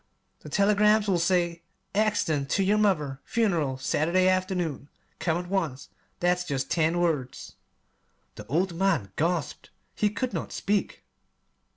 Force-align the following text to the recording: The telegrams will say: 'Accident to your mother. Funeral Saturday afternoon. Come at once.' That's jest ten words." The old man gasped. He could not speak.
The 0.39 0.49
telegrams 0.49 1.07
will 1.07 1.19
say: 1.19 1.61
'Accident 1.93 2.49
to 2.49 2.63
your 2.63 2.79
mother. 2.79 3.19
Funeral 3.23 3.77
Saturday 3.77 4.27
afternoon. 4.27 4.89
Come 5.19 5.37
at 5.37 5.47
once.' 5.47 5.89
That's 6.19 6.43
jest 6.43 6.71
ten 6.71 6.97
words." 6.99 7.53
The 8.33 8.47
old 8.47 8.73
man 8.73 9.11
gasped. 9.15 9.69
He 9.93 10.09
could 10.09 10.33
not 10.33 10.51
speak. 10.51 11.03